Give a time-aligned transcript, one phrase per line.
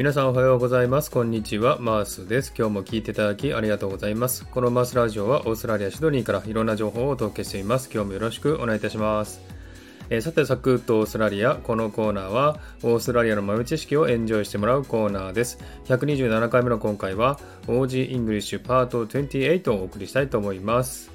[0.00, 1.10] 皆さんおはようございます。
[1.10, 1.76] こんにちは。
[1.78, 2.54] マースです。
[2.56, 4.46] 今日も聞いていただきありがとうございます。
[4.46, 7.90] このマースラジオはオーストラリア・シドニーからいろんな情報をお届けしています。
[7.92, 9.42] 今日もよろしくお願いいたします。
[10.08, 11.56] えーさて、サクッとオーストラリア。
[11.56, 15.58] このコーナーは、オーストラリアの豆知識をエンジョイしてもらうコーナーです。
[15.84, 21.10] 127回目の今回は、OG イングリッシュパート28をお送りしたいと思います。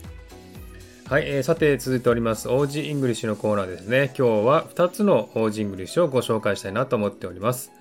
[1.09, 4.13] はい、えーさて続いております OG イングリッシュのコーナーですね。
[4.15, 7.71] 今日は2つの OG イングリッシュをご紹介したいなと思っております。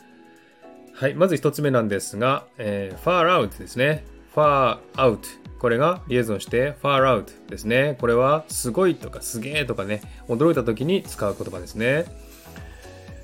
[0.95, 4.05] はい、まず1つ目なんですが、えー、far out ですね。
[4.34, 5.19] far out。
[5.59, 7.97] これがリエゾンして far out ですね。
[8.01, 12.05] これはすごいとかすげえとかね、驚いた時に使う言葉ですね。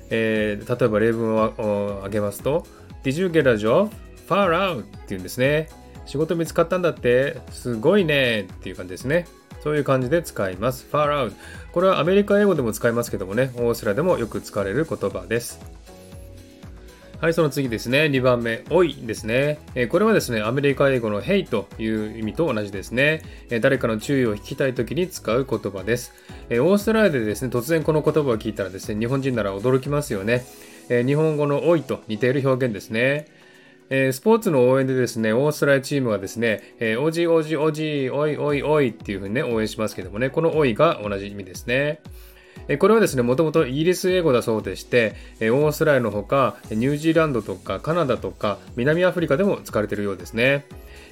[0.09, 2.67] えー例えば例文を挙げますと
[3.03, 3.89] Did you get a job?
[4.27, 5.69] Far out っていうんですね。
[6.05, 9.27] 仕事見つかったんだってすごいねっていう感じですね。
[9.63, 10.85] そういう感じで使います。
[10.91, 11.33] far out。
[11.71, 15.80] これはアメリカ英語でも使いますけどもね、オーストラリアでもよく使われる言葉です。
[17.21, 18.05] はい、その次ですね。
[18.05, 19.59] 2番目、おいですね。
[19.75, 23.21] えこれはですね、アメリカ英語の hey という意味と同じですね。
[23.51, 26.13] え誰かの注意を引きたいときに使う言葉です。
[26.49, 30.43] えオーストラリアでですね、突然この言葉を聞いたらですね、日本人なら驚きますよね。
[30.89, 33.27] え日本語のおいと似ている表現ですね。
[33.91, 42.01] えスポーツの応援でですね、オーストラリアチームがですね、えーおじおじおじ、おいおいおいっていうふうにね、応援しますけどもね、このおいが同じ意味ですね。
[42.79, 50.65] これはですね、もともとイギリス英語だそうでして、オーストラリアのほか、ニュージーランドとかカナダとか南アフリカでも使われているようですね。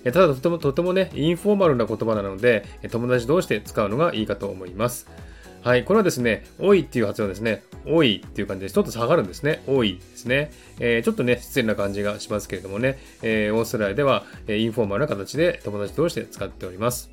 [0.06, 5.08] ただとてもとてもね、インフォーマルな言葉なので、友達同士で使うのがいいかと思います。
[5.62, 7.64] はい、これはですね、おいっていう発音ですね。
[7.86, 9.62] おいっていう感じでちょっと下がるんですね。
[9.68, 10.52] おいですね。
[10.80, 17.10] えーちょっとね、失礼な感じがしますけれどもね、えーオーストラリアでは、えインフォーマルな形で友達同士で使っております。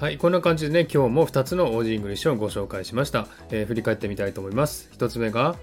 [0.00, 3.28] はい、こんな感じでね、今日も2つの Aussie English をご紹介しました。
[3.50, 4.90] えー振り返ってみたいと思います。
[4.98, 5.54] 1つ目が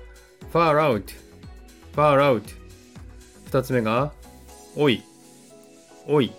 [0.54, 1.04] far out,
[1.94, 2.42] far out。
[3.52, 4.14] 2つ目が
[4.78, 6.32] oi, oi。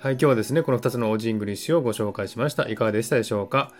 [0.00, 2.68] はい、今日はですね、この2つの Aussie English をご紹介しました。
[2.68, 3.72] いかがでしたでしょうか？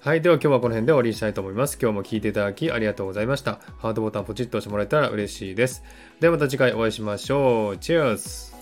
[0.00, 1.78] はい、では今日はこの辺で終わりにしたいと思います。
[1.80, 3.60] 今日も聞いていただきありがとうございました。
[3.76, 5.84] ハートボタンポチッと押してもらえたら嬉しいです。
[6.18, 7.76] ではまた次回お会いしましょう。
[7.76, 8.56] チェアス